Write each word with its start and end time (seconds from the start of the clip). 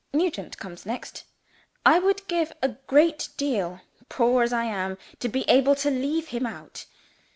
Nugent 0.15 0.57
comes 0.57 0.83
next. 0.83 1.25
I 1.85 1.99
would 1.99 2.27
give 2.27 2.51
a 2.63 2.69
great 2.87 3.29
deal, 3.37 3.81
poor 4.09 4.41
as 4.41 4.51
I 4.51 4.63
am, 4.63 4.97
to 5.19 5.29
be 5.29 5.47
able 5.47 5.75
to 5.75 5.91
leave 5.91 6.29
him 6.29 6.47
out. 6.47 6.87